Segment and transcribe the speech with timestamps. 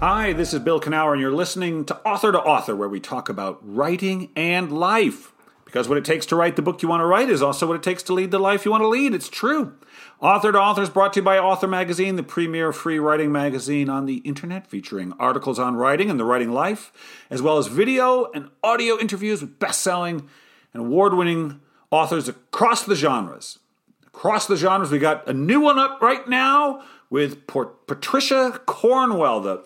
[0.00, 3.30] Hi, this is Bill Kenower, and you're listening to Author to Author, where we talk
[3.30, 5.32] about writing and life.
[5.64, 7.76] Because what it takes to write the book you want to write is also what
[7.76, 9.14] it takes to lead the life you want to lead.
[9.14, 9.72] It's true.
[10.20, 13.88] Author to Author is brought to you by Author Magazine, the premier free writing magazine
[13.88, 16.92] on the internet, featuring articles on writing and the writing life,
[17.30, 20.28] as well as video and audio interviews with best selling
[20.74, 23.60] and award winning authors across the genres.
[24.06, 29.64] Across the genres, we got a new one up right now with Patricia Cornwell, the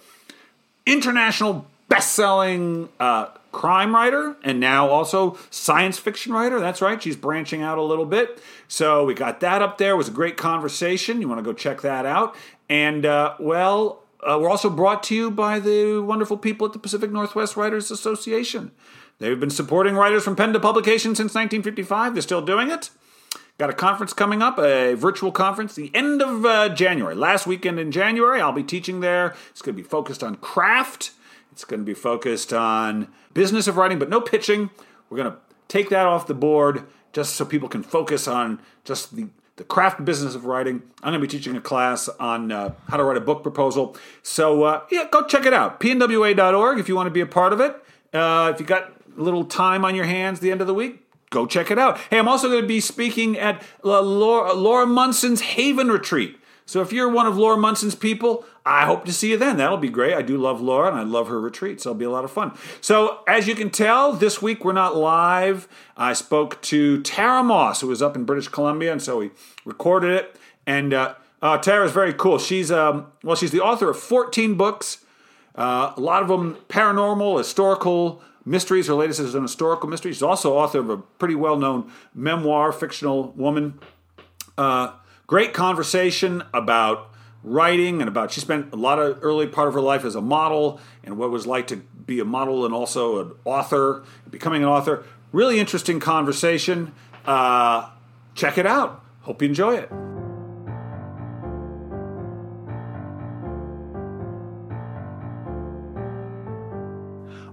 [0.92, 6.60] international best-selling uh, crime writer and now also science fiction writer.
[6.60, 7.02] That's right.
[7.02, 8.40] She's branching out a little bit.
[8.68, 9.92] So we got that up there.
[9.92, 11.20] It was a great conversation.
[11.20, 12.36] You want to go check that out.
[12.68, 16.78] And uh, well, uh, we're also brought to you by the wonderful people at the
[16.78, 18.70] Pacific Northwest Writers Association.
[19.18, 22.14] They've been supporting writers from pen to publication since 1955.
[22.14, 22.90] They're still doing it.
[23.60, 27.14] Got a conference coming up, a virtual conference, the end of uh, January.
[27.14, 29.34] Last weekend in January, I'll be teaching there.
[29.50, 31.10] It's going to be focused on craft.
[31.52, 34.70] It's going to be focused on business of writing, but no pitching.
[35.10, 39.14] We're going to take that off the board just so people can focus on just
[39.14, 40.82] the, the craft business of writing.
[41.02, 43.94] I'm going to be teaching a class on uh, how to write a book proposal.
[44.22, 45.80] So, uh, yeah, go check it out.
[45.80, 47.76] pnwa.org if you want to be a part of it.
[48.14, 51.06] Uh, if you got a little time on your hands the end of the week,
[51.30, 51.98] go check it out.
[52.10, 56.36] Hey, I'm also going to be speaking at Laura, Laura Munson's Haven Retreat.
[56.66, 59.56] So if you're one of Laura Munson's people, I hope to see you then.
[59.56, 60.14] That'll be great.
[60.14, 61.84] I do love Laura and I love her retreats.
[61.84, 62.56] it'll be a lot of fun.
[62.80, 65.66] So as you can tell, this week we're not live.
[65.96, 69.32] I spoke to Tara Moss, who was up in British Columbia, and so we
[69.64, 70.36] recorded it.
[70.64, 72.38] And uh, uh, very cool.
[72.38, 75.04] She's um, well, she's the author of 14 books.
[75.56, 78.86] Uh, a lot of them paranormal, historical, mysteries.
[78.86, 80.12] Her latest is an historical mystery.
[80.12, 83.78] She's also author of a pretty well known memoir, fictional woman.
[84.56, 84.92] Uh,
[85.26, 87.10] great conversation about
[87.42, 90.20] writing and about she spent a lot of early part of her life as a
[90.20, 94.62] model and what it was like to be a model and also an author, becoming
[94.62, 95.04] an author.
[95.32, 96.92] Really interesting conversation.
[97.24, 97.88] Uh,
[98.34, 99.04] check it out.
[99.22, 99.90] Hope you enjoy it.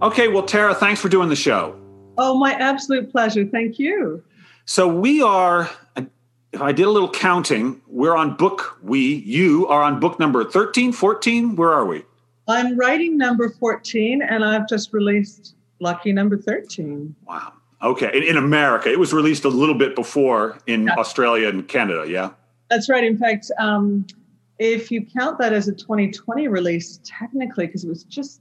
[0.07, 1.78] Okay, well, Tara, thanks for doing the show.
[2.18, 3.45] Oh, my absolute pleasure.
[3.45, 4.23] Thank you.
[4.63, 9.84] So we are, if I did a little counting, we're on book, we, you are
[9.84, 11.57] on book number 13, 14.
[11.57, 12.06] Where are we?
[12.47, 17.13] I'm writing number 14, and I've just released Lucky number 13.
[17.28, 17.51] Wow.
[17.84, 18.09] Okay.
[18.16, 20.96] In, in America, it was released a little bit before in yeah.
[20.96, 22.29] Australia and Canada, yeah?
[22.69, 23.03] That's right.
[23.03, 24.07] In fact, um,
[24.57, 28.40] if you count that as a 2020 release, technically, because it was just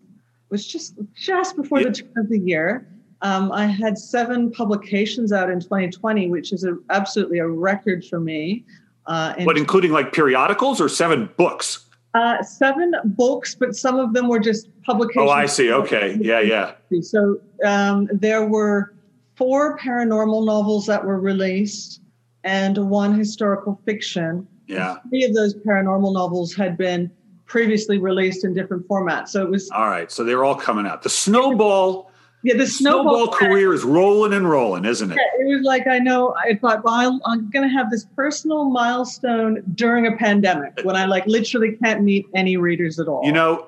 [0.50, 2.88] was just just before the turn of the year.
[3.22, 8.20] Um, I had seven publications out in 2020, which is a, absolutely a record for
[8.20, 8.64] me.
[9.06, 11.86] Uh, what, including like periodicals or seven books?
[12.14, 15.28] Uh, seven books, but some of them were just publications.
[15.28, 15.72] Oh, I see.
[15.72, 16.16] Okay.
[16.20, 16.72] Yeah, yeah.
[17.02, 18.94] So um, there were
[19.34, 22.00] four paranormal novels that were released
[22.44, 24.46] and one historical fiction.
[24.66, 24.96] Yeah.
[25.10, 27.10] Three of those paranormal novels had been
[27.46, 29.28] previously released in different formats.
[29.28, 30.10] So it was all right.
[30.10, 31.02] So they're all coming out.
[31.02, 32.10] The snowball.
[32.42, 35.16] Yeah, the, snowball, snowball career is rolling and rolling, isn't it?
[35.16, 36.32] Yeah, it was like I know.
[36.36, 41.06] I thought, well, I'm going to have this personal milestone during a pandemic when I
[41.06, 43.24] like literally can't meet any readers at all.
[43.24, 43.66] You know,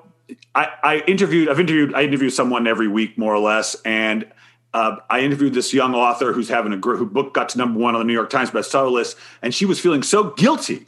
[0.55, 1.49] I, I interviewed.
[1.49, 1.93] I've interviewed.
[1.93, 4.25] I interview someone every week, more or less, and
[4.73, 7.95] uh, I interviewed this young author who's having a who book got to number one
[7.95, 10.85] on the New York Times bestseller list, and she was feeling so guilty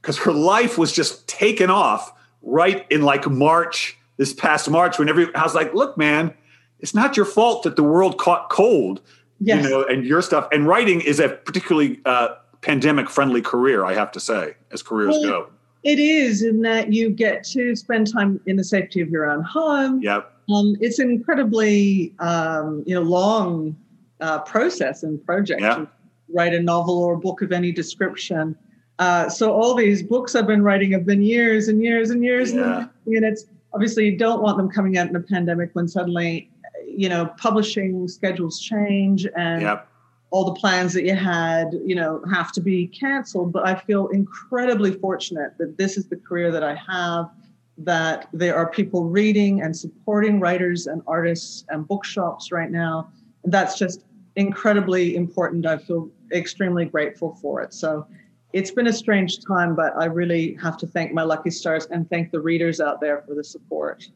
[0.00, 5.08] because her life was just taken off right in like March, this past March, when
[5.08, 6.34] every I was like, look, man,
[6.80, 9.00] it's not your fault that the world caught cold,
[9.40, 9.62] yes.
[9.62, 10.48] you know, and your stuff.
[10.52, 15.16] And writing is a particularly uh, pandemic friendly career, I have to say, as careers
[15.20, 15.50] well, go.
[15.84, 19.42] It is in that you get to spend time in the safety of your own
[19.42, 20.00] home.
[20.02, 20.32] Yep.
[20.52, 23.76] Um, it's an incredibly, um, you know, long
[24.20, 25.88] uh, process and project to
[26.28, 28.56] write a novel or a book of any description.
[29.02, 32.52] Uh, so all these books I've been writing have been years and years and years,
[32.52, 32.86] yeah.
[33.06, 36.48] and it's obviously you don't want them coming out in a pandemic when suddenly,
[36.86, 39.88] you know, publishing schedules change and yep.
[40.30, 43.52] all the plans that you had, you know, have to be canceled.
[43.52, 47.28] But I feel incredibly fortunate that this is the career that I have.
[47.78, 53.10] That there are people reading and supporting writers and artists and bookshops right now.
[53.42, 54.04] And that's just
[54.36, 55.66] incredibly important.
[55.66, 57.74] I feel extremely grateful for it.
[57.74, 58.06] So
[58.52, 62.08] it's been a strange time, but I really have to thank my lucky stars and
[62.10, 64.08] thank the readers out there for the support.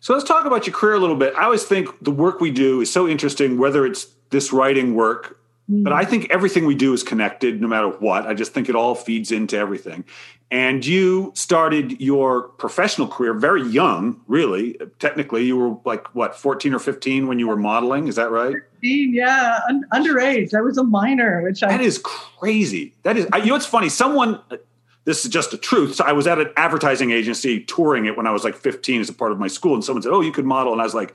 [0.00, 1.34] So let's talk about your career a little bit.
[1.34, 5.35] I always think the work we do is so interesting, whether it's this writing work
[5.68, 5.96] But mm.
[5.96, 8.26] I think everything we do is connected no matter what.
[8.26, 10.04] I just think it all feeds into everything.
[10.48, 14.78] And you started your professional career very young, really.
[15.00, 18.06] Technically, you were like, what, 14 or 15 when you were modeling?
[18.06, 18.54] Is that right?
[18.74, 20.54] 15, yeah, un- underage.
[20.54, 21.68] I was a minor, which I.
[21.68, 22.94] That is crazy.
[23.02, 23.88] That is, you know, it's funny.
[23.88, 24.58] Someone, uh,
[25.04, 25.96] this is just the truth.
[25.96, 29.08] So I was at an advertising agency touring it when I was like 15 as
[29.08, 30.72] a part of my school, and someone said, Oh, you could model.
[30.72, 31.12] And I was like,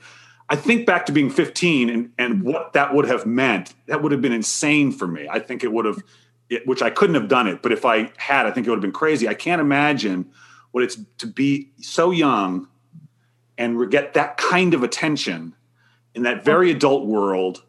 [0.52, 3.72] I think back to being 15 and, and what that would have meant.
[3.86, 5.26] That would have been insane for me.
[5.26, 6.02] I think it would have,
[6.50, 8.76] it, which I couldn't have done it, but if I had, I think it would
[8.76, 9.26] have been crazy.
[9.26, 10.30] I can't imagine
[10.72, 12.68] what it's to be so young
[13.56, 15.54] and get that kind of attention
[16.14, 17.64] in that very adult world.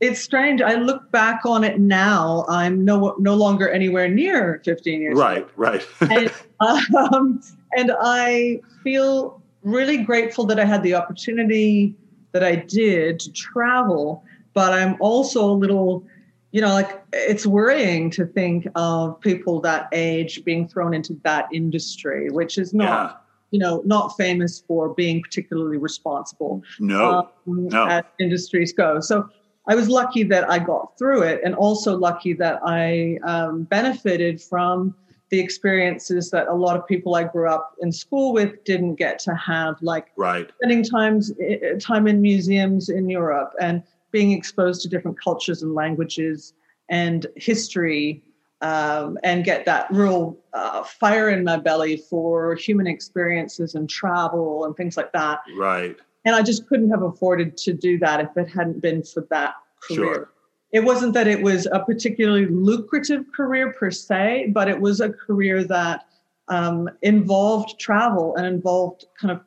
[0.00, 0.60] It's strange.
[0.60, 2.44] I look back on it now.
[2.50, 5.18] I'm no no longer anywhere near 15 years.
[5.18, 5.52] Right, old.
[5.56, 5.86] right.
[6.02, 6.30] and,
[6.60, 7.40] um,
[7.74, 11.94] and I feel really grateful that I had the opportunity
[12.32, 14.24] that I did to travel,
[14.54, 16.04] but I'm also a little,
[16.52, 21.48] you know, like it's worrying to think of people that age being thrown into that
[21.52, 23.10] industry, which is not.
[23.10, 23.16] Yeah.
[23.52, 26.62] You know, not famous for being particularly responsible.
[26.78, 27.84] No, um, no.
[27.84, 29.00] As industries go.
[29.00, 29.28] So
[29.66, 34.40] I was lucky that I got through it, and also lucky that I um, benefited
[34.40, 34.94] from
[35.30, 39.18] the experiences that a lot of people I grew up in school with didn't get
[39.20, 40.50] to have, like right.
[40.56, 41.32] spending times
[41.80, 46.52] time in museums in Europe and being exposed to different cultures and languages
[46.88, 48.24] and history,
[48.60, 54.64] um, and get that real uh, fire in my belly for human experiences and travel
[54.64, 55.38] and things like that.
[55.56, 55.96] Right.
[56.24, 59.54] And I just couldn't have afforded to do that if it hadn't been for that
[59.88, 60.14] career.
[60.14, 60.30] Sure
[60.72, 65.10] it wasn't that it was a particularly lucrative career per se, but it was a
[65.10, 66.06] career that
[66.48, 69.40] um, involved travel and involved kind of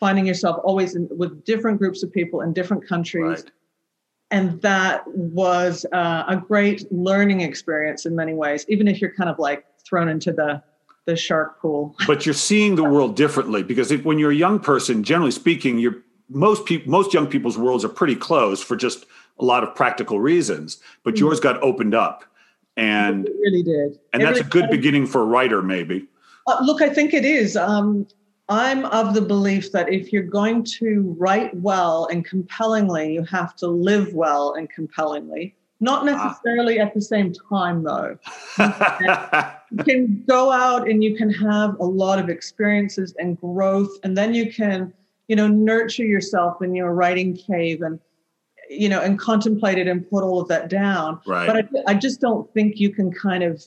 [0.00, 3.42] finding yourself always in, with different groups of people in different countries.
[3.42, 3.50] Right.
[4.30, 9.30] And that was uh, a great learning experience in many ways, even if you're kind
[9.30, 10.62] of like thrown into the
[11.06, 11.94] the shark pool.
[12.06, 15.78] But you're seeing the world differently because if, when you're a young person, generally speaking,
[15.78, 19.04] you're most people, most young people's worlds are pretty closed for just
[19.38, 21.24] a lot of practical reasons, but mm-hmm.
[21.24, 22.24] yours got opened up.
[22.76, 23.98] And it really did.
[24.12, 26.06] And it that's really a good beginning for a writer, maybe.
[26.46, 27.56] Uh, look, I think it is.
[27.56, 28.06] Um,
[28.48, 33.56] I'm of the belief that if you're going to write well and compellingly, you have
[33.56, 35.54] to live well and compellingly.
[35.80, 36.04] Not ah.
[36.04, 36.84] necessarily ah.
[36.84, 38.18] at the same time, though.
[38.58, 44.16] you can go out and you can have a lot of experiences and growth, and
[44.16, 44.92] then you can,
[45.28, 47.98] you know, nurture yourself in your writing cave and
[48.70, 51.20] you know, and contemplate it and put all of that down.
[51.26, 51.46] Right.
[51.46, 51.56] But
[51.86, 53.64] I, I just don't think you can kind of,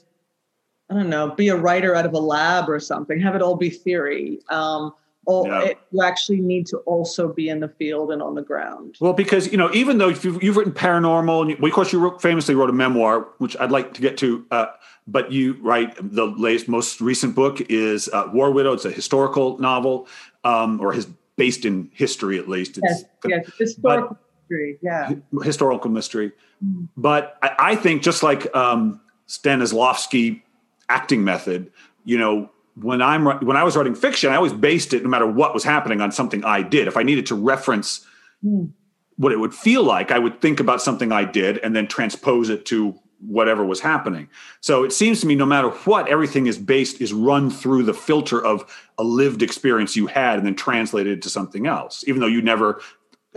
[0.90, 3.56] I don't know, be a writer out of a lab or something, have it all
[3.56, 4.40] be theory.
[4.50, 4.94] Um,
[5.26, 5.62] or yeah.
[5.64, 8.96] it, you actually need to also be in the field and on the ground.
[9.02, 11.92] Well, because you know, even though you've, you've written paranormal, and you, well, of course,
[11.92, 14.46] you wrote, famously wrote a memoir, which I'd like to get to.
[14.50, 14.68] Uh,
[15.06, 18.72] but you write the latest, most recent book is uh, War Widow.
[18.72, 20.08] It's a historical novel,
[20.46, 22.78] um, or his based in history at least.
[22.78, 24.18] It's, yes, yes, historical.
[24.50, 25.12] Mystery, yeah,
[25.44, 26.32] historical mystery.
[26.64, 26.86] Mm-hmm.
[26.96, 30.42] But I, I, think just like um, Stanislavski
[30.90, 31.72] acting method,
[32.06, 32.50] you know,
[32.82, 35.64] when I'm when I was writing fiction, I always based it, no matter what was
[35.64, 36.88] happening, on something I did.
[36.88, 38.06] If I needed to reference
[38.44, 38.72] mm.
[39.18, 42.50] what it would feel like, I would think about something I did and then transpose
[42.50, 44.30] it to whatever was happening.
[44.62, 47.94] So it seems to me, no matter what, everything is based is run through the
[47.94, 52.28] filter of a lived experience you had and then translated to something else, even though
[52.28, 52.80] you never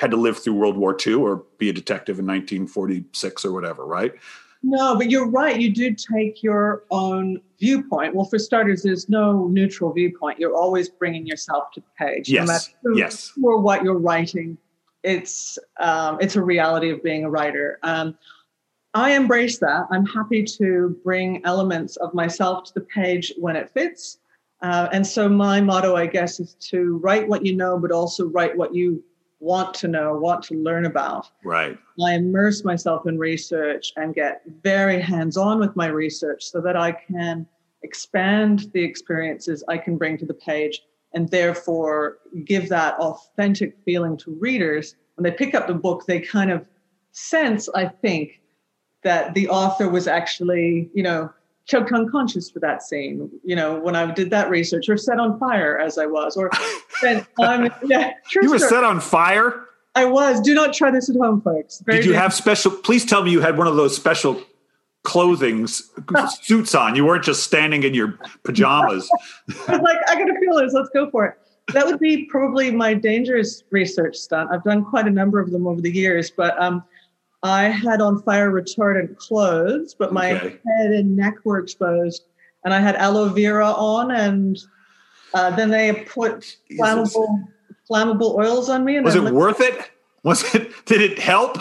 [0.00, 3.84] had to live through World War II or be a detective in 1946 or whatever,
[3.84, 4.12] right?
[4.62, 5.58] No, but you're right.
[5.58, 8.14] You do take your own viewpoint.
[8.14, 10.38] Well, for starters, there's no neutral viewpoint.
[10.38, 12.30] You're always bringing yourself to the page.
[12.30, 12.46] Yes.
[12.46, 13.32] No matter who, yes.
[13.42, 14.56] Or what you're writing,
[15.02, 17.78] it's um, it's a reality of being a writer.
[17.82, 18.16] Um,
[18.92, 19.86] I embrace that.
[19.90, 24.18] I'm happy to bring elements of myself to the page when it fits.
[24.62, 28.26] Uh, and so my motto, I guess, is to write what you know, but also
[28.28, 29.02] write what you
[29.40, 31.30] want to know, want to learn about.
[31.44, 31.78] Right.
[32.04, 36.76] I immerse myself in research and get very hands on with my research so that
[36.76, 37.46] I can
[37.82, 40.82] expand the experiences I can bring to the page
[41.14, 44.94] and therefore give that authentic feeling to readers.
[45.16, 46.66] When they pick up the book, they kind of
[47.12, 48.40] sense, I think,
[49.02, 51.32] that the author was actually, you know,
[51.70, 55.38] choked unconscious for that scene, you know, when I did that research, or set on
[55.38, 56.50] fire as I was, or
[56.90, 57.72] spent time.
[57.84, 58.70] Yeah, you were story.
[58.70, 59.66] set on fire.
[59.94, 60.40] I was.
[60.40, 61.82] Do not try this at home, folks.
[61.86, 62.72] Very did you have special?
[62.72, 64.42] Please tell me you had one of those special
[65.04, 65.66] clothing
[66.42, 66.96] suits on.
[66.96, 69.08] You weren't just standing in your pajamas.
[69.68, 70.72] I was like, I got to feel this.
[70.72, 71.38] Let's go for it.
[71.72, 74.50] That would be probably my dangerous research stunt.
[74.52, 76.82] I've done quite a number of them over the years, but um,
[77.42, 80.58] I had on fire retardant clothes, but my Okay.
[80.66, 82.24] head and neck were exposed,
[82.64, 84.58] and I had aloe vera on, and
[85.34, 87.48] uh, then they put flammable
[87.90, 88.96] flammable oils on me.
[88.96, 89.90] And Was then it worth it?
[90.22, 90.70] Was it?
[90.84, 91.56] Did it help?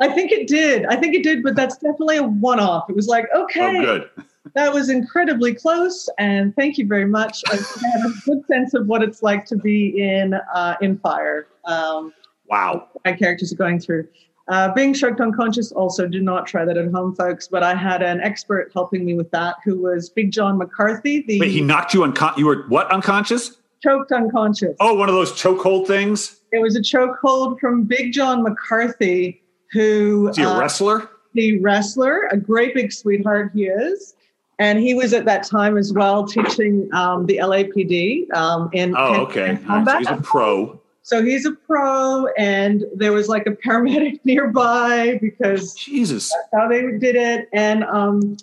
[0.00, 0.86] I think it did.
[0.86, 2.88] I think it did, but that's definitely a one-off.
[2.88, 4.10] It was like, okay, Oh, good.
[4.54, 7.42] that was incredibly close, and thank you very much.
[7.50, 11.48] I have a good sense of what it's like to be in uh, in fire.
[11.64, 12.12] Um,
[12.48, 12.88] Wow.
[13.04, 14.06] my characters are going through.
[14.52, 17.48] Uh, being choked unconscious, also do not try that at home, folks.
[17.48, 21.40] But I had an expert helping me with that, who was Big John McCarthy, the
[21.40, 22.36] Wait, he knocked you uncon.
[22.36, 22.90] You were what?
[22.90, 23.56] Unconscious?
[23.82, 24.76] choked unconscious.
[24.80, 26.40] Oh, one of those chokehold things.
[26.52, 29.42] It was a chokehold from Big John McCarthy,
[29.72, 31.08] who Is he a uh, wrestler?
[31.34, 34.14] the wrestler, a great big sweetheart he is.
[34.58, 39.22] And he was at that time as well teaching um, the LAPD um, in Oh,
[39.22, 39.54] okay.
[39.66, 40.80] Right, so he's a pro.
[41.04, 46.32] So he's a pro, and there was like a paramedic nearby because Jesus.
[46.32, 47.48] that's how they did it.
[47.52, 48.36] And um,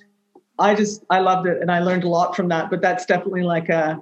[0.60, 2.70] I just I loved it, and I learned a lot from that.
[2.70, 4.02] But that's definitely like a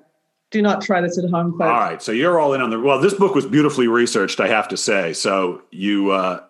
[0.50, 1.64] do not try this at home, folks.
[1.64, 2.80] All right, so you're all in on the.
[2.80, 5.14] Well, this book was beautifully researched, I have to say.
[5.14, 6.42] So you, uh,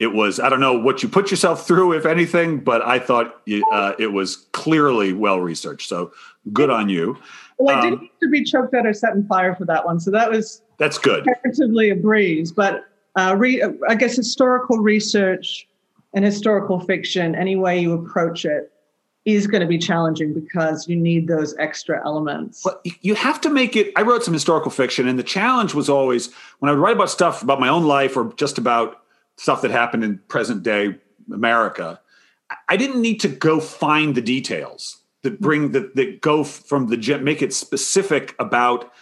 [0.00, 0.40] it was.
[0.40, 4.12] I don't know what you put yourself through, if anything, but I thought uh, it
[4.12, 5.88] was clearly well researched.
[5.88, 6.12] So
[6.52, 7.16] good on you.
[7.58, 9.86] Well, I Um, didn't have to be choked out or set on fire for that
[9.86, 11.24] one, so that was That's good.
[11.24, 12.52] comparatively a breeze.
[12.52, 15.68] But uh, re- I guess historical research
[16.14, 18.70] and historical fiction, any way you approach it,
[19.24, 22.62] is going to be challenging because you need those extra elements.
[22.62, 23.92] But you- have to make it.
[23.96, 27.10] I wrote some historical fiction, and the challenge was always when I would write about
[27.10, 29.02] stuff about my own life or just about
[29.36, 30.96] stuff that happened in present day
[31.32, 32.00] America.
[32.50, 36.88] I- I didn't need to go find the details that bring that that go from
[36.88, 38.92] the make it specific about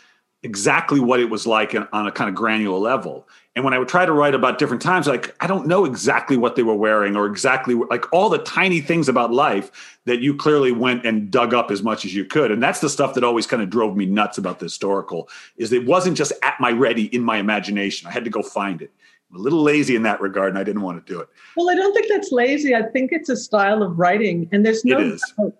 [0.43, 3.29] exactly what it was like on a kind of granular level.
[3.55, 6.37] And when I would try to write about different times, like I don't know exactly
[6.37, 10.35] what they were wearing or exactly like all the tiny things about life that you
[10.35, 12.51] clearly went and dug up as much as you could.
[12.51, 15.73] And that's the stuff that always kind of drove me nuts about the historical is
[15.73, 18.09] it wasn't just at my ready in my imagination.
[18.09, 18.91] I had to go find it.
[19.31, 21.29] I'm a little lazy in that regard, and I didn't want to do it.
[21.57, 22.75] Well, I don't think that's lazy.
[22.75, 25.55] I think it's a style of writing, and there's no doubt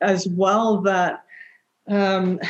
[0.00, 1.24] as well that
[1.88, 2.40] um,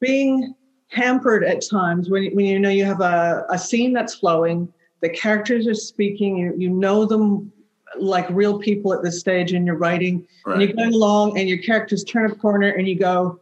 [0.00, 0.54] being
[0.92, 5.08] hampered at times when when you know you have a, a scene that's flowing, the
[5.08, 7.50] characters are speaking, you you know them
[7.98, 11.58] like real people at this stage in your writing, and you're going along, and your
[11.58, 13.38] characters turn a corner, and you go,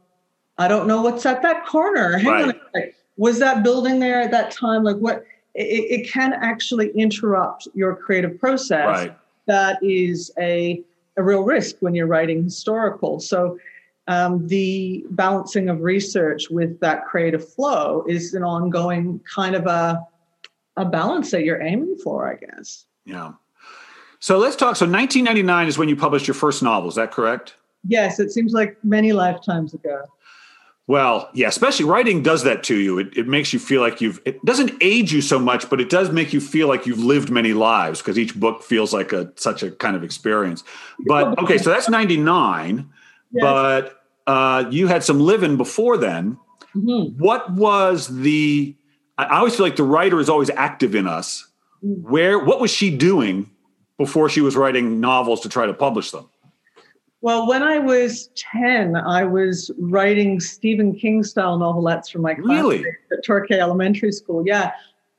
[0.59, 2.19] I don't know what's at that corner.
[2.19, 2.61] Hang on, a Right.
[2.75, 2.95] sec.
[3.16, 4.83] was that building there at that time?
[4.85, 5.25] Like what?
[5.54, 9.16] It, it can actually interrupt your creative process Right.
[9.47, 10.80] that is a,
[11.16, 13.19] a real risk when you're writing historical.
[13.19, 13.59] So
[14.10, 20.04] um, the balancing of research with that creative flow is an ongoing kind of a,
[20.76, 22.86] a balance that you're aiming for, I guess.
[23.04, 23.32] Yeah.
[24.18, 24.74] So let's talk.
[24.74, 26.88] So 1999 is when you published your first novel.
[26.88, 27.54] Is that correct?
[27.86, 30.02] Yes, it seems like many lifetimes ago.
[30.88, 32.98] Well, yeah, especially writing does that to you.
[32.98, 35.88] It, it makes you feel like you've, it doesn't age you so much, but it
[35.88, 39.32] does make you feel like you've lived many lives because each book feels like a
[39.36, 40.64] such a kind of experience.
[41.06, 42.90] But okay, so that's 99,
[43.32, 43.42] Yes.
[43.42, 44.00] but
[44.30, 46.37] uh, you had some living before then.
[46.76, 47.16] Mhm.
[47.18, 48.76] What was the,
[49.18, 51.46] I always feel like the writer is always active in us.
[51.82, 53.50] Where, what was she doing
[53.99, 56.26] before she was writing novels to try to publish them?
[57.22, 62.84] Well, when I was 10, I was writing Stephen King style novelettes for my Really?
[63.12, 64.44] at Torquay Elementary School.
[64.46, 64.72] Yeah.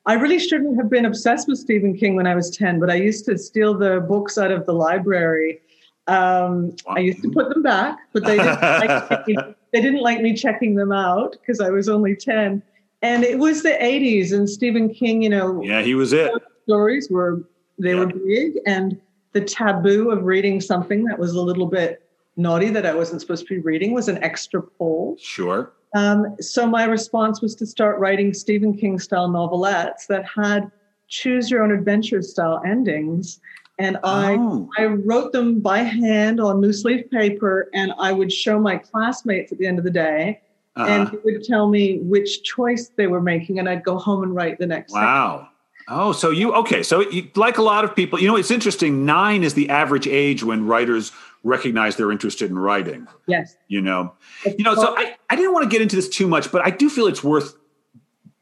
[0.08, 2.96] I really shouldn't have been obsessed with Stephen King when I was 10, but I
[2.96, 5.60] used to steal the books out of the library.
[6.08, 9.38] Um, I used to put them back, but they didn't, like me,
[9.72, 12.62] they didn't like me checking them out because I was only 10.
[13.04, 16.32] And it was the 80s, and Stephen King, you know, Yeah, he was it.
[16.64, 17.44] stories were
[17.80, 19.00] they were big and
[19.34, 23.48] the taboo of reading something that was a little bit naughty that I wasn't supposed
[23.48, 25.18] to be reading was an extra pull.
[25.20, 25.72] Sure.
[25.96, 30.72] Um, so my response was to start writing Stephen King style novelettes that had
[31.08, 33.42] choose your own adventure style endings.
[33.82, 34.70] And I Oh.
[34.78, 39.52] I wrote them by hand on loose leaf paper and I would show my classmates
[39.52, 40.40] at the end of the day
[40.76, 41.12] and Uh-huh.
[41.26, 44.60] they would tell me which choice they were making and I'd go home and write
[44.60, 44.94] the next.
[44.94, 45.48] Wow.
[45.88, 46.84] Oh, so you okay?
[46.84, 49.04] So you, like a lot of people, you know, it's interesting.
[49.06, 51.12] Nine is the average age when writers
[51.44, 53.08] recognize they're interested in writing.
[53.28, 53.58] Yes.
[53.68, 54.14] You know,
[54.58, 54.76] you know.
[54.76, 57.08] So I, I didn't want to get into this too much, but I do feel
[57.08, 57.56] it's worth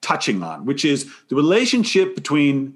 [0.02, 2.76] touching on, which is the relationship between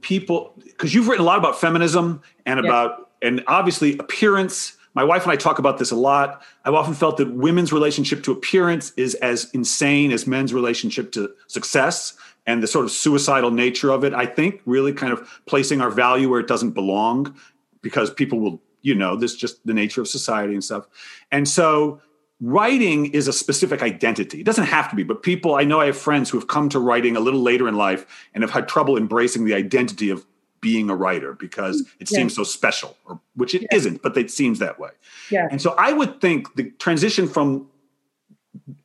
[0.00, 0.54] people.
[0.64, 4.76] Because you've written a lot about feminism and about, and obviously appearance.
[4.94, 6.42] My wife and I talk about this a lot.
[6.64, 11.32] I've often felt that women's relationship to appearance is as insane as men's relationship to
[11.46, 12.16] success
[12.48, 15.90] and the sort of suicidal nature of it, I think really kind of placing our
[15.90, 17.36] value where it doesn't belong
[17.82, 20.86] because people will, you know, this is just the nature of society and stuff.
[21.30, 22.00] And so
[22.40, 24.40] writing is a specific identity.
[24.40, 26.68] It doesn't have to be, but people, I know I have friends who have come
[26.70, 30.24] to writing a little later in life and have had trouble embracing the identity of
[30.60, 32.18] being a writer because it yeah.
[32.18, 33.68] seems so special, or which it yeah.
[33.70, 34.90] not but it seems that way.
[35.30, 35.48] Yeah.
[35.50, 37.68] And so I would think the transition from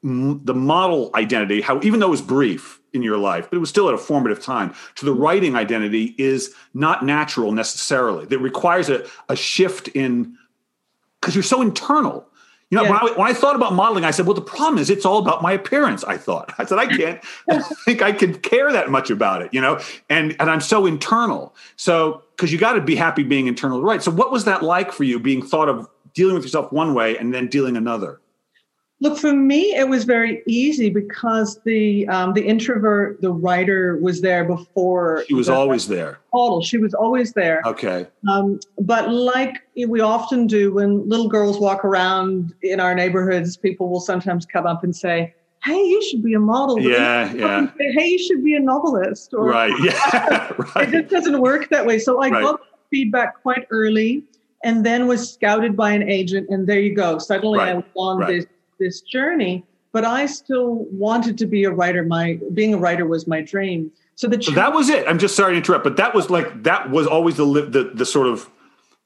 [0.04, 3.70] the model identity, how even though it was brief in your life, but it was
[3.70, 5.22] still at a formative time, to the mm-hmm.
[5.22, 8.26] writing identity is not natural necessarily.
[8.26, 10.38] That requires a, a shift in
[11.20, 12.28] because you're so internal.
[12.70, 12.90] You know, yeah.
[12.90, 15.20] when, I, when I thought about modeling, I said, well, the problem is it's all
[15.20, 16.04] about my appearance.
[16.04, 19.54] I thought, I said, I can't I think I can care that much about it,
[19.54, 19.80] you know,
[20.10, 21.56] and, and I'm so internal.
[21.76, 24.02] So, because you got to be happy being internal, right?
[24.02, 27.18] So, what was that like for you being thought of dealing with yourself one way
[27.18, 28.20] and then dealing another?
[29.04, 34.22] Look, for me, it was very easy because the um, the introvert, the writer, was
[34.22, 35.26] there before.
[35.28, 36.20] She was the, always there.
[36.34, 37.62] Model, she was always there.
[37.66, 38.08] Okay.
[38.30, 43.90] Um, but like we often do, when little girls walk around in our neighborhoods, people
[43.90, 47.68] will sometimes come up and say, "Hey, you should be a model." Yeah, yeah.
[47.78, 49.34] Say, hey, you should be a novelist.
[49.34, 49.74] Or, right.
[49.84, 50.54] Yeah.
[50.76, 50.94] right.
[50.94, 52.00] It just doesn't work that way.
[52.00, 52.42] So I right.
[52.42, 54.24] got feedback quite early
[54.64, 57.70] and then was scouted by an agent and there you go suddenly right.
[57.70, 58.28] i was on right.
[58.28, 58.46] this
[58.84, 62.04] this journey, but I still wanted to be a writer.
[62.04, 63.92] My being a writer was my dream.
[64.16, 65.08] So the so that was it.
[65.08, 68.06] I'm just sorry to interrupt, but that was like that was always the the the
[68.06, 68.50] sort of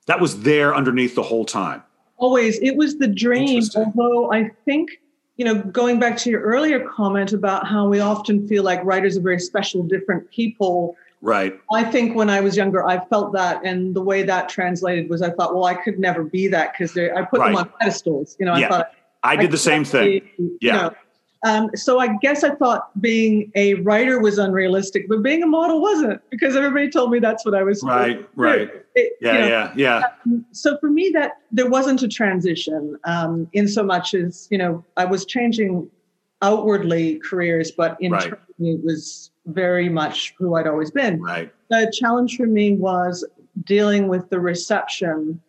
[0.08, 1.84] that was there underneath the whole time.
[2.18, 3.62] Always, it was the dream.
[3.76, 4.90] Although I think
[5.38, 9.18] you know, going back to your earlier comment about how we often feel like writers
[9.18, 10.96] are very special, different people.
[11.22, 11.60] Right.
[11.72, 15.22] I think when I was younger, I felt that, and the way that translated was,
[15.22, 17.50] I thought, well, I could never be that because I put right.
[17.50, 18.36] them on pedestals.
[18.40, 18.92] You know, I thought
[19.24, 20.22] I did the same thing.
[20.38, 20.48] Yeah.
[20.60, 20.96] You know,
[21.46, 25.82] um, so I guess I thought being a writer was unrealistic, but being a model
[25.82, 27.84] wasn't because everybody told me that's what I was.
[27.84, 28.70] Right, right.
[28.96, 30.04] It, yeah, you know, yeah, yeah.
[30.26, 34.58] Um, so for me, that there wasn't a transition um, in so much as you
[34.58, 35.90] know I was changing
[36.42, 38.74] outwardly careers, but internally right.
[38.74, 41.22] it was very much who I'd always been.
[41.22, 41.54] Right.
[41.70, 43.26] The challenge for me was
[43.64, 45.40] dealing with the reception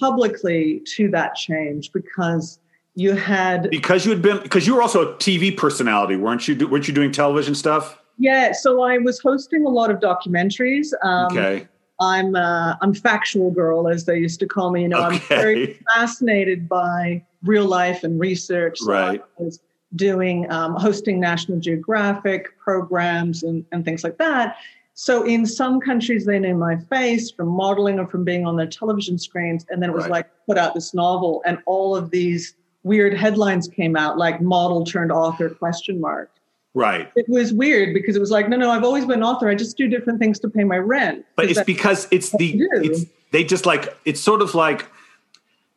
[0.00, 2.58] publicly to that change because
[2.98, 6.66] you had because you had been because you were also a TV personality, weren't you?
[6.66, 7.96] Weren't you doing television stuff?
[8.18, 10.92] Yeah, so I was hosting a lot of documentaries.
[11.04, 11.68] Um, okay.
[12.00, 14.82] I'm uh, I'm factual girl, as they used to call me.
[14.82, 15.14] You know, okay.
[15.14, 18.78] I'm very fascinated by real life and research.
[18.80, 19.22] So right.
[19.38, 19.60] I was
[19.94, 24.56] doing um, hosting National Geographic programs and, and things like that.
[24.94, 28.66] So in some countries, they knew my face from modeling or from being on their
[28.66, 30.10] television screens, and then it was right.
[30.10, 32.56] like put out this novel, and all of these
[32.88, 36.30] weird headlines came out like model turned author question mark.
[36.74, 37.10] Right.
[37.16, 39.54] It was weird because it was like no no i've always been an author i
[39.54, 41.24] just do different things to pay my rent.
[41.36, 44.90] But it's because it's the it's, they just like it's sort of like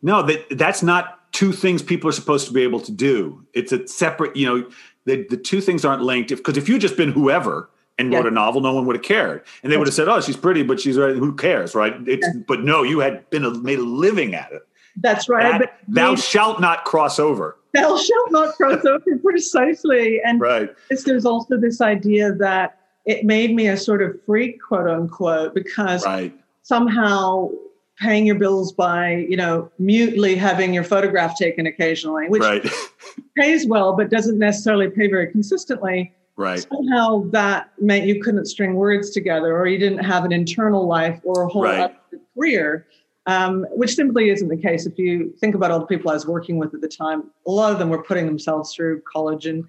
[0.01, 3.45] no that that's not two things people are supposed to be able to do.
[3.53, 4.69] It's a separate you know
[5.05, 6.29] the, the two things aren't linked.
[6.29, 9.03] Because if, if you just been whoever and wrote a novel, no one would have
[9.03, 11.15] cared, and they would have said, "Oh, she's pretty, but she's right.
[11.15, 14.61] Who cares, right?" It's but no, you had been a, made a living at it.
[14.97, 15.59] That's right.
[15.59, 17.57] That, thou shalt not cross over.
[17.73, 20.19] Thou shalt not cross over precisely.
[20.25, 20.69] And right.
[21.05, 26.05] there's also this idea that it made me a sort of freak, quote unquote, because
[26.05, 26.33] right.
[26.63, 27.49] somehow
[27.97, 32.67] paying your bills by, you know, mutely having your photograph taken occasionally, which right.
[33.37, 36.13] pays well but doesn't necessarily pay very consistently.
[36.35, 36.65] Right.
[36.69, 41.19] Somehow that meant you couldn't string words together or you didn't have an internal life
[41.23, 41.95] or a whole right.
[42.33, 42.87] career
[43.25, 44.85] um, which simply isn't the case.
[44.85, 47.51] If you think about all the people I was working with at the time, a
[47.51, 49.63] lot of them were putting themselves through college and,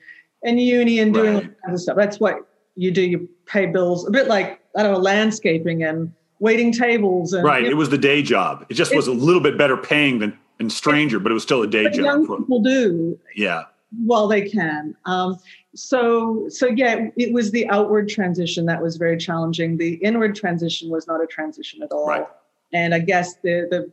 [0.45, 1.45] and uni and doing right.
[1.45, 1.97] all kinds of stuff.
[1.97, 3.03] That's what you do.
[3.03, 7.33] You pay bills, a bit like, I don't know, landscaping and waiting tables.
[7.33, 7.63] And, right.
[7.63, 8.67] You know, it was the day job.
[8.69, 11.63] It just was a little bit better paying than and stranger, but it was still
[11.63, 12.05] a day job.
[12.05, 13.19] Young people do.
[13.35, 13.65] Yeah.
[14.05, 14.95] Well, they can.
[15.07, 15.39] Um,
[15.75, 19.77] so, so yeah, it was the outward transition that was very challenging.
[19.77, 22.07] The inward transition was not a transition at all.
[22.07, 22.27] Right.
[22.73, 23.93] And I guess the the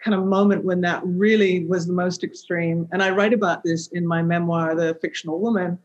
[0.00, 3.88] kind of moment when that really was the most extreme, and I write about this
[3.88, 5.78] in my memoir, The Fictional Woman,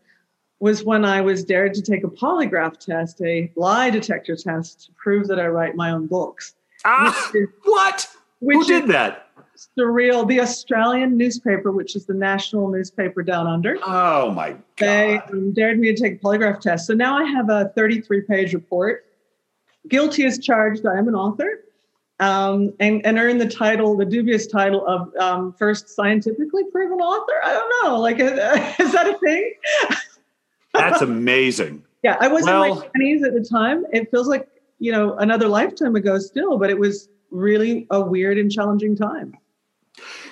[0.60, 4.92] was when I was dared to take a polygraph test, a lie detector test, to
[4.94, 6.56] prove that I write my own books.
[6.86, 8.08] Ah, is, what?
[8.40, 9.30] Who did that?
[9.78, 10.28] Surreal.
[10.28, 13.78] The Australian newspaper, which is the national newspaper down under.
[13.86, 14.62] Oh my God.
[14.78, 16.88] They um, dared me to take a polygraph test.
[16.88, 19.06] So now I have a 33 page report.
[19.88, 21.65] Guilty as charged, I am an author
[22.20, 27.34] um, and, and earn the title, the dubious title of um, first scientifically proven author.
[27.44, 28.00] I don't know.
[28.00, 28.20] Like,
[28.80, 29.54] is that a thing?
[30.74, 31.84] That's amazing.
[32.04, 33.86] Yeah, I was Well- in my twenties at the time.
[33.92, 34.48] It feels like
[34.80, 39.36] you know another lifetime ago still, but it was really a weird and challenging time.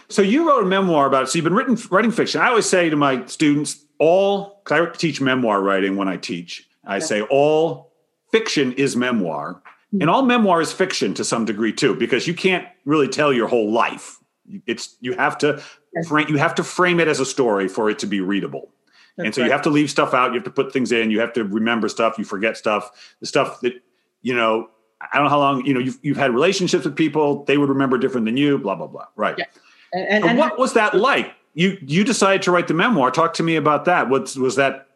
[0.10, 1.28] So you wrote a memoir about it.
[1.30, 2.42] So you've been written, writing fiction.
[2.42, 6.68] I always say to my students, all because I teach memoir writing when I teach.
[6.86, 7.94] I say all
[8.32, 9.62] fiction is memoir,
[10.02, 13.48] and all memoir is fiction to some degree too, because you can't really tell your
[13.48, 14.20] whole life.
[14.66, 15.62] It's you have to
[16.08, 18.70] frame you have to frame it as a story for it to be readable.
[19.18, 20.32] and That's so you have to leave stuff out.
[20.32, 21.12] You have to put things in.
[21.12, 22.18] You have to remember stuff.
[22.18, 23.16] You forget stuff.
[23.20, 23.74] The stuff that
[24.22, 24.70] you know.
[25.12, 27.44] I don't know how long you know you've you've had relationships with people.
[27.44, 28.58] They would remember different than you.
[28.58, 29.06] Blah blah blah.
[29.18, 29.36] Right.
[29.38, 29.46] Yeah.
[29.92, 31.34] and, and, And and what was that like?
[31.54, 33.12] You you decided to write the memoir.
[33.12, 34.10] Talk to me about that.
[34.10, 34.88] What was that?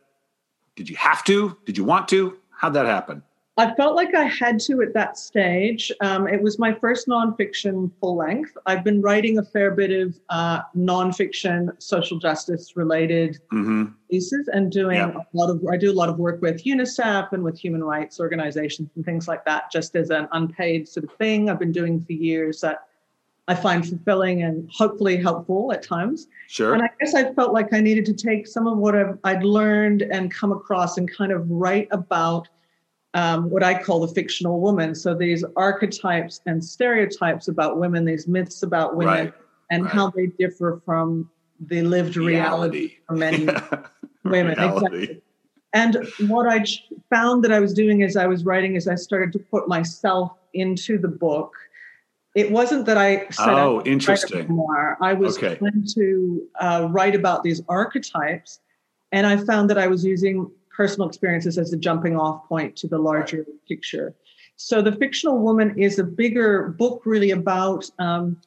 [0.78, 1.58] Did you have to?
[1.66, 2.38] Did you want to?
[2.52, 3.22] How'd that happen?
[3.60, 5.92] I felt like I had to at that stage.
[6.02, 8.56] Um, it was my first nonfiction full length.
[8.68, 14.72] I've been writing a fair bit of uh, nonfiction social justice related hmm pieces and
[14.72, 15.18] doing Yeah.
[15.18, 18.22] a lot of I do a lot of work with UNICEF and with human rights
[18.22, 22.06] organizations and things like that, just as an unpaid sort of thing I've been doing
[22.06, 22.84] for years that
[23.50, 26.28] I find fulfilling and hopefully helpful at times.
[26.48, 26.74] Sure.
[26.74, 29.44] And I guess I felt like I needed to take some of what I've, I'd
[29.44, 32.48] learned and come across and kind of write about
[33.18, 34.94] um, what I call the fictional woman.
[34.94, 39.34] So these archetypes and stereotypes about women, these myths about women, Right,
[39.72, 39.92] and right.
[39.92, 41.28] how they differ from
[41.60, 43.46] the lived reality, for many
[44.24, 44.56] women.
[44.60, 44.98] Reality.
[44.98, 45.22] Exactly.
[45.74, 46.64] And what I
[47.10, 50.32] found that I was doing as I was writing is I started to put myself
[50.54, 51.56] into the book.
[52.36, 54.46] It wasn't that I out Oh, interesting.
[54.48, 54.96] memoir.
[55.02, 55.56] I was Okay.
[55.56, 58.60] trying to uh, write about these archetypes,
[59.12, 62.88] and I found that I was using personal experiences as a jumping off point to
[62.88, 64.14] the larger picture.
[64.56, 68.40] So the fictional woman is a bigger book, really about um,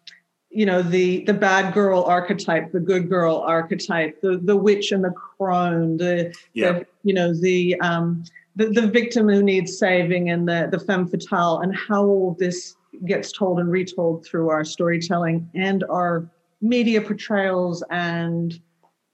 [0.51, 5.05] you know the the bad girl archetype, the good girl archetype, the the witch and
[5.05, 6.73] the crone, the, Yeah.
[6.73, 8.25] the you know the um,
[8.57, 12.77] the, the victim who needs saving and the, the femme fatale and how all this
[13.07, 16.29] gets told and retold through our storytelling and our
[16.61, 18.61] media portrayals and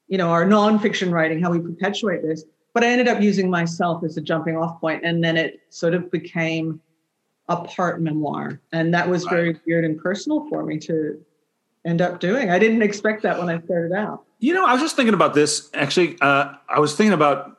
[0.09, 2.45] you know our nonfiction writing how we perpetuate this
[2.77, 5.95] but i ended up using myself as a jumping off point and then it sort
[5.95, 6.81] of became
[7.49, 11.19] a part memoir and that was very weird and personal for me to
[11.87, 14.83] end up doing i didn't expect that when i started out You know, I was
[14.83, 15.71] just thinking about this.
[15.73, 17.57] Actually, uh, I was thinking about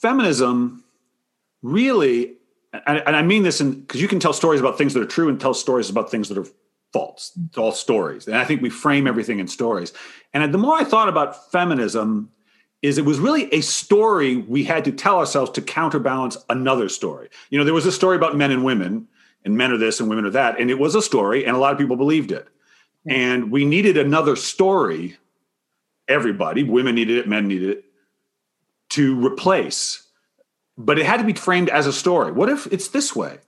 [0.00, 0.84] feminism.
[1.62, 2.34] Really,
[2.86, 5.28] and, and I mean this because you can tell stories about things that are true
[5.28, 6.46] and tell stories about things that are
[6.92, 7.32] false.
[7.46, 9.92] It's all stories, and I think we frame everything in stories.
[10.34, 12.30] And the more I thought about feminism,
[12.82, 17.28] is it was really a story we had to tell ourselves to counterbalance another story.
[17.48, 19.08] You know, there was a story about men and women,
[19.44, 21.58] and men are this and women are that, and it was a story, and a
[21.60, 22.48] lot of people believed it.
[23.08, 25.16] And we needed another story
[26.08, 27.84] everybody, women needed it, men needed it,
[28.90, 30.06] to replace.
[30.76, 32.32] But it had to be framed as a story.
[32.32, 33.38] What if it's this way?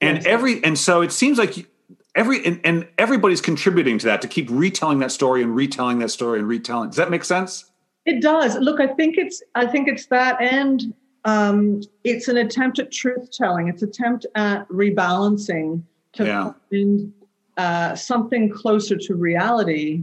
[0.00, 0.26] And Yes.
[0.26, 1.66] every and so it seems like
[2.14, 6.10] every and, and everybody's contributing to that to keep retelling that story and retelling that
[6.10, 6.90] story and retelling.
[6.90, 7.69] Does that make sense?
[8.10, 8.56] It does.
[8.56, 10.92] Look, I think it's I think it's that and
[11.24, 13.68] um, it's an attempt at truth telling.
[13.68, 16.52] It's attempt at rebalancing to Yeah.
[16.72, 17.12] find
[17.56, 20.02] uh, something closer to reality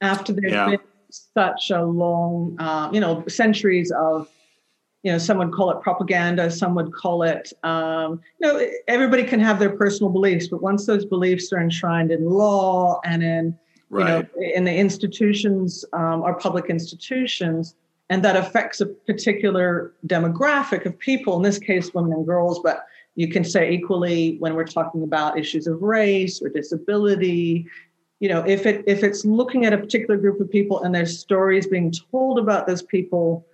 [0.00, 0.66] after there's Yeah.
[0.70, 0.78] been
[1.10, 4.28] such a long, uh, you know, centuries of,
[5.02, 8.54] you know, some would call it propaganda, some would call it, um, you know,
[8.86, 13.22] everybody can have their personal beliefs, but once those beliefs are enshrined in law and
[13.24, 13.58] in
[13.90, 17.74] you know, in the institutions um, or public institutions,
[18.10, 22.86] and that affects a particular demographic of people, in this case, women and girls, but
[23.14, 27.66] you can say equally when we're talking about issues of race or disability.
[28.20, 31.18] You know, if it if it's looking at a particular group of people and there's
[31.18, 33.44] stories being told about those people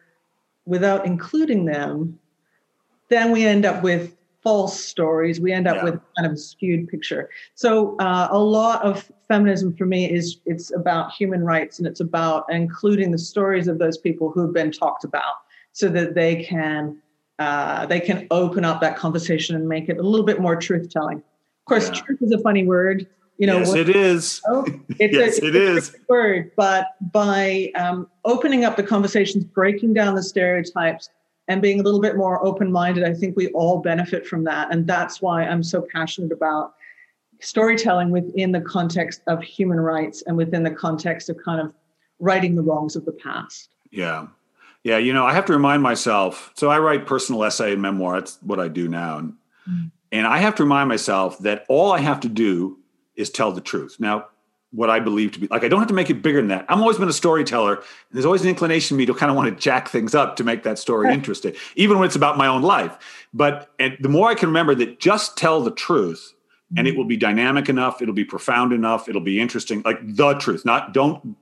[0.66, 2.18] without including them,
[3.08, 5.40] then we end up with false stories.
[5.40, 5.84] We end up Yeah.
[5.84, 7.30] with kind of a skewed picture.
[7.54, 12.00] So uh, a lot of feminism for me is it's about human rights and it's
[12.00, 15.32] about including the stories of those people who've been talked about,
[15.72, 16.98] so that they can
[17.40, 20.88] uh, they can open up that conversation and make it a little bit more truth
[20.90, 21.16] telling.
[21.18, 21.94] Of course, Yeah.
[22.02, 23.08] truth is a funny word.
[23.38, 24.40] You know, yes, what- it is.
[24.48, 24.64] Oh,
[25.00, 25.96] it's Yes, a, it it's is.
[26.08, 31.08] word, but by um, opening up the conversations, breaking down the stereotypes,
[31.48, 34.86] and being a little bit more open-minded, I think we all benefit from that, and
[34.86, 36.74] that's why I'm so passionate about
[37.40, 41.72] storytelling within the context of human rights and within the context of kind of
[42.18, 43.70] righting the wrongs of the past.
[43.90, 44.28] Yeah.
[44.82, 44.98] Yeah.
[44.98, 46.52] You know, I have to remind myself.
[46.54, 48.20] So I write personal essay and memoir.
[48.20, 49.18] That's what I do now.
[49.18, 49.34] And,
[49.68, 49.90] Mm.
[50.12, 52.78] and I have to remind myself that all I have to do
[53.16, 53.96] is tell the truth.
[53.98, 54.26] Now,
[54.74, 56.66] what I believe to be like I don't have to make it bigger than that.
[56.68, 57.76] I'm always been a storyteller.
[57.76, 60.36] and There's always an inclination in me to kind of want to jack things up
[60.36, 63.26] to make that story interesting, even when it's about my own life.
[63.32, 66.34] But and the more I can remember that just tell the truth
[66.76, 66.98] and it mm-hmm.
[66.98, 70.64] will be dynamic enough, it'll be profound enough, it'll be interesting, like the truth.
[70.64, 71.36] Not don't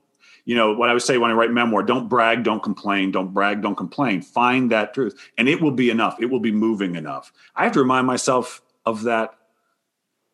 [0.45, 3.33] you know what I would say when I write memoir, don't brag, don't complain, don't
[3.33, 4.21] brag, don't complain.
[4.21, 6.17] Find that truth and it will be enough.
[6.19, 7.31] It will be moving enough.
[7.55, 9.33] I have to remind myself of that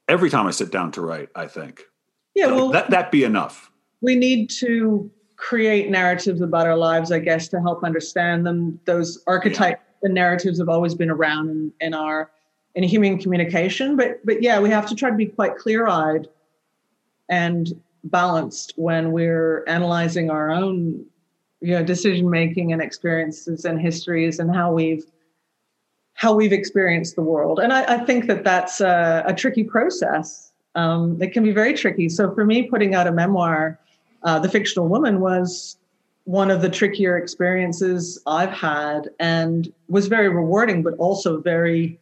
[0.08, 1.86] every time I sit down to write, I think.
[2.36, 3.72] Yeah, well, that that be enough.
[4.02, 8.80] We need to create narratives about our lives, I guess, to help understand them.
[8.86, 10.08] Those archetypes yeah.
[10.08, 12.32] and narratives have always been around in, in our
[12.76, 13.96] in human communication.
[13.96, 16.28] But but yeah, we have to try to be quite clear-eyed
[17.30, 21.06] and balanced when we're analyzing our own
[21.62, 25.06] you know decision making and experiences and histories and how we've
[26.14, 30.49] how we've experienced the world and i, I think that that's a, a tricky process
[30.80, 32.08] um, it can be very tricky.
[32.10, 33.80] So for me, putting out a memoir,
[34.24, 35.78] uh, The Fictional Woman, was
[36.24, 42.00] one of the trickier experiences I've had and was very rewarding, but also very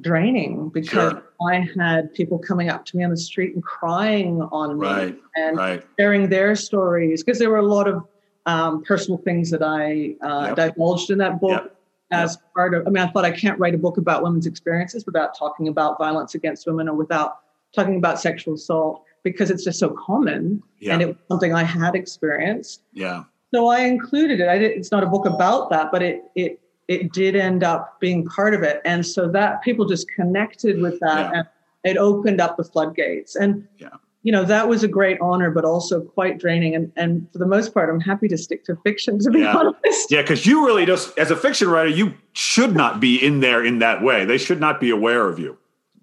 [0.00, 1.24] draining because sure.
[1.50, 5.18] I had people coming up to me on the street and crying on me right,
[5.34, 5.84] and right.
[5.98, 8.04] sharing their stories because there were a lot of
[8.46, 10.56] um, personal things that I uh, yep.
[10.56, 11.62] divulged in that book.
[11.64, 11.74] Yep.
[12.10, 12.54] As yep.
[12.54, 15.36] part of, I mean, I thought I can't write a book about women's experiences without
[15.36, 17.40] talking about violence against women or without
[17.74, 20.92] talking about sexual assault because it's just so common yeah.
[20.92, 22.82] and it was something I had experienced.
[22.92, 23.24] Yeah.
[23.52, 24.48] So I included it.
[24.48, 28.00] I did, it's not a book about that, but it it it did end up
[28.00, 31.38] being part of it, and so that people just connected with that, yeah.
[31.38, 31.48] and
[31.84, 33.36] it opened up the floodgates.
[33.36, 33.88] And yeah.
[34.22, 36.74] you know that was a great honor, but also quite draining.
[36.74, 39.18] And and for the most part, I'm happy to stick to fiction.
[39.20, 39.54] To be yeah.
[39.54, 43.40] honest, yeah, because you really just as a fiction writer, you should not be in
[43.40, 44.24] there in that way.
[44.24, 45.57] They should not be aware of you.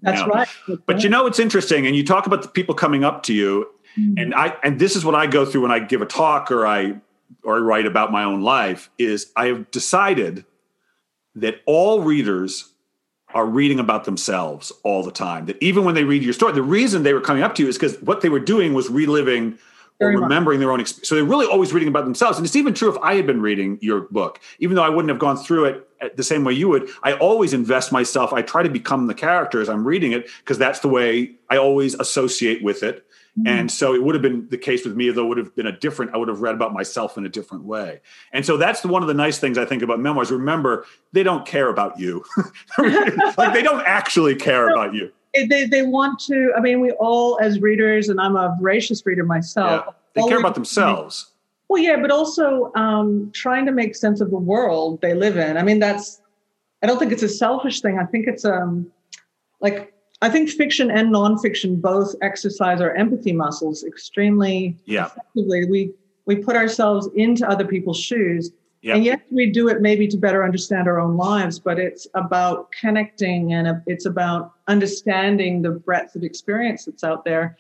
[0.06, 0.28] That's now.
[0.28, 0.48] right.
[0.86, 1.86] but you know, it's interesting.
[1.88, 4.18] And you talk about the people coming up to you mm-hmm.
[4.18, 6.66] and I, and this is what I go through when I give a talk or
[6.66, 6.96] I,
[7.44, 10.46] or I write about my own life is I have decided
[11.36, 12.72] that all readers
[13.34, 15.48] are reading about themselves all the time.
[15.48, 17.70] That even when they read your story, the reason they were coming up to you
[17.70, 19.58] is because what they were doing was reliving
[20.00, 21.10] or remembering their own experience.
[21.10, 22.38] So they're really always reading about themselves.
[22.38, 25.10] And it's even true if I had been reading your book, even though I wouldn't
[25.10, 25.85] have gone through it
[26.16, 26.90] the same way you would.
[27.04, 28.34] I always invest myself.
[28.34, 31.58] I try to become the character as I'm reading it because that's the way I
[31.58, 33.06] always associate with it.
[33.38, 33.48] Mm-hmm.
[33.48, 35.68] And so it would have been the case with me, though it would have been
[35.68, 38.00] a different, I would have read about myself in a different way.
[38.32, 40.32] And so that's the, one of the nice things I think about memoirs.
[40.32, 42.24] Remember, they don't care about you.
[42.78, 45.12] like they don't actually care about you
[45.44, 49.26] they, they want to i mean we all as readers and i'm a voracious reader
[49.26, 51.32] myself yeah, they care about themselves
[51.70, 55.58] well yeah but also um, trying to make sense of the world they live in
[55.58, 56.22] i mean that's
[56.84, 58.90] i don't think it's a selfish thing i think it's um
[59.62, 65.06] like i think fiction and nonfiction both exercise our empathy muscles extremely yeah.
[65.06, 65.94] effectively we
[66.26, 68.52] we put ourselves into other people's shoes.
[68.84, 72.72] And yes, we do it maybe to better understand our own lives, but it's about
[72.72, 77.58] connecting and it's about understanding the breadth of experience that's out there.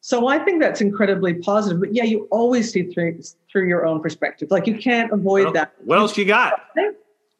[0.00, 1.80] So I think that's incredibly positive.
[1.80, 4.50] But yeah, you always see through through your own perspective.
[4.50, 5.74] Like you can't avoid well, that.
[5.84, 6.60] What else you got?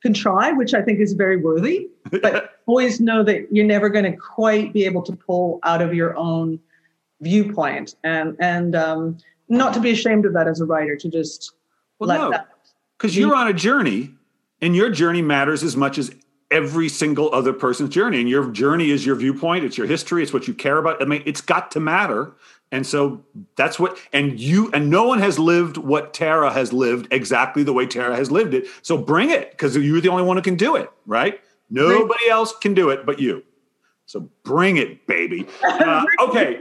[0.02, 4.04] Can try, which I think is very worthy, but always know that you're never going
[4.04, 6.60] to quite be able to pull out of your own
[7.20, 9.18] viewpoint, and and um,
[9.48, 11.52] not to be ashamed of that as a writer, to just
[11.98, 12.30] well, let no.
[12.30, 12.48] that
[12.96, 14.14] because you're on a journey
[14.60, 16.14] and your journey matters as much as
[16.50, 18.20] every single other person's journey.
[18.20, 21.02] And your journey is your viewpoint it's your history it's what you care about.
[21.02, 22.32] I mean it's got to matter.
[22.70, 23.24] And so
[23.56, 27.72] that's what and you and no one has lived what tara has lived exactly the
[27.72, 28.66] way tara has lived it.
[28.82, 31.40] So bring it because you're the only one who can do it right?
[31.70, 33.42] Nobody else can do it but you.
[34.06, 35.46] So bring it baby.
[35.62, 36.60] Uh, okay.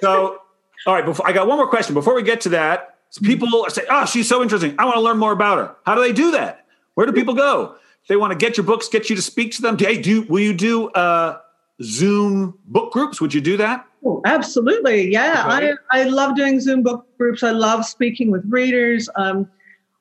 [0.00, 0.38] So
[0.86, 1.94] all right before i got one more question.
[1.94, 4.74] Before we get to that people say, "Oh, she's so interesting.
[4.78, 6.64] I want to learn more about her." How do they do that?
[6.94, 7.76] Where do people go?
[8.08, 9.78] They want to get your books, get you to speak to them.
[9.78, 11.38] Hey, do will you do uh,
[11.82, 13.20] Zoom book groups?
[13.20, 13.86] Would you do that?
[14.04, 15.12] Oh, absolutely.
[15.12, 15.74] Yeah, okay.
[15.92, 17.42] I I love doing Zoom book groups.
[17.42, 19.08] I love speaking with readers.
[19.16, 19.48] Um,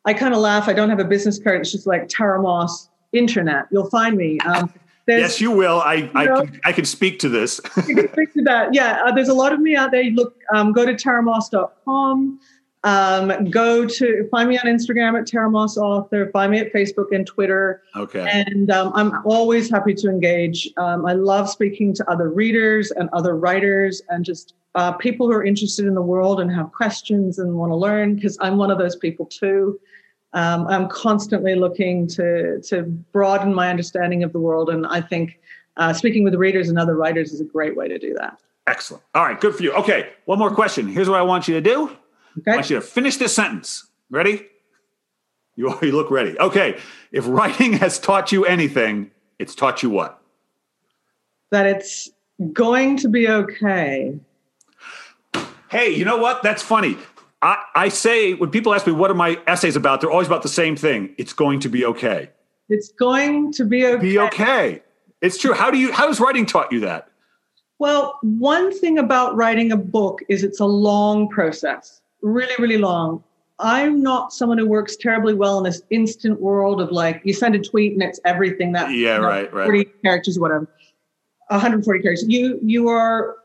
[0.06, 0.68] I kind of laugh.
[0.68, 1.62] I don't have a business card.
[1.62, 3.66] It's just like Tara Moss Internet.
[3.72, 4.40] You'll find me.
[4.40, 4.74] Um,
[5.08, 5.80] yes, you will.
[5.82, 7.62] I I, know, can, I can speak to this.
[7.88, 8.74] you can speak to that.
[8.74, 10.02] Yeah, uh, there's a lot of me out there.
[10.02, 12.40] You look, um, go to taramoss.com.
[12.84, 16.32] Um, go to find me on Instagram at Tara Moss Author.
[16.32, 17.84] Find me at Facebook and Twitter.
[17.96, 18.28] Okay.
[18.28, 20.68] And um, I'm always happy to engage.
[20.78, 25.34] Um, I love speaking to other readers and other writers and just uh, people who
[25.34, 28.72] are interested in the world and have questions and want to learn because I'm one
[28.72, 29.80] of those people too.
[30.34, 35.42] Um, I'm constantly looking to to broaden my understanding of the world, and I think
[35.76, 38.40] uh, speaking with readers and other writers is a great way to do that.
[38.66, 39.04] Excellent.
[39.14, 39.74] All right, good for you.
[39.74, 40.88] Okay, one more question.
[40.88, 41.92] Here's what I want you to do.
[42.40, 42.52] Okay.
[42.52, 43.88] I want you to finish this sentence.
[44.10, 44.48] Ready?
[45.56, 46.38] You, you look ready.
[46.40, 46.80] Okay.
[47.12, 50.22] If writing has taught you anything, it's taught you what?
[51.52, 52.10] That it's
[52.54, 54.18] going to be okay.
[55.70, 56.44] Hey, you know what?
[56.44, 56.98] That's funny.
[57.42, 60.44] I, I say when people ask me what are my essays about, they're always about
[60.44, 61.16] the same thing.
[61.18, 62.30] It's going to be okay.
[62.70, 64.02] It's going to be okay.
[64.02, 64.84] Be okay.
[65.22, 65.54] It's true.
[65.54, 67.10] How do you how has writing taught you that?
[67.80, 73.24] Well, one thing about writing a book is it's a long process, really, really long.
[73.60, 77.54] I'm not someone who works terribly well in this instant world of like you send
[77.54, 79.66] a tweet and it's everything that Yeah, you know, right, right.
[79.66, 80.68] 40 characters, whatever.
[81.50, 82.26] 140 characters.
[82.28, 83.38] You you are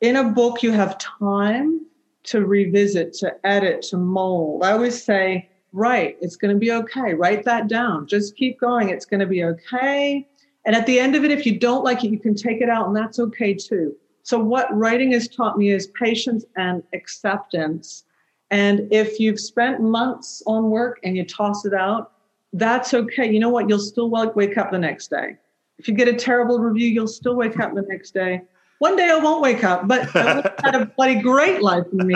[0.00, 1.86] in a book, you have time
[2.24, 4.64] to revisit, to edit, to mold.
[4.64, 7.14] I always say, write, it's going to be okay.
[7.14, 8.06] Write that down.
[8.06, 8.90] Just keep going.
[8.90, 10.26] It's going to be okay.
[10.64, 12.68] And at the end of it, if you don't like it, you can take it
[12.68, 13.94] out, and that's okay too.
[14.22, 18.04] So, what writing has taught me is patience and acceptance.
[18.50, 22.12] And if you've spent months on work and you toss it out,
[22.52, 23.30] that's okay.
[23.30, 23.68] You know what?
[23.68, 25.36] You'll still wake up the next day.
[25.78, 28.42] If you get a terrible review, you'll still wake up the next day.
[28.78, 32.14] One day I won't wake up, but I had a bloody great life in me.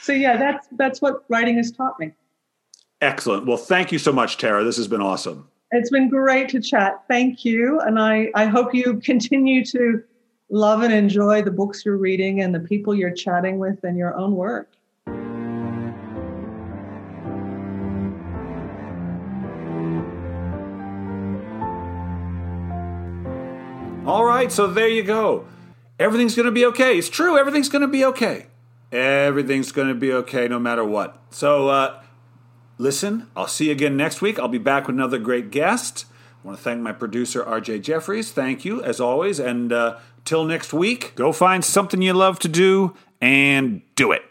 [0.00, 2.12] So yeah, that's that's what writing has taught me.
[3.00, 3.46] Excellent.
[3.46, 4.64] Well, thank you so much, Tara.
[4.64, 5.48] This has been awesome.
[5.72, 7.02] It's been great to chat.
[7.08, 7.80] Thank you.
[7.80, 10.02] And I, I hope you continue to
[10.48, 14.16] love and enjoy the books you're reading and the people you're chatting with and your
[14.16, 14.75] own work.
[24.06, 25.48] All right, so there you go.
[25.98, 26.96] Everything's going to be okay.
[26.96, 27.36] It's true.
[27.36, 28.46] Everything's going to be okay.
[28.92, 31.20] Everything's going to be okay no matter what.
[31.30, 32.00] So, uh,
[32.78, 34.38] listen, I'll see you again next week.
[34.38, 36.04] I'll be back with another great guest.
[36.44, 38.30] I want to thank my producer, RJ Jeffries.
[38.30, 39.40] Thank you, as always.
[39.40, 44.22] And uh, till next week, go find something you love to do and do it.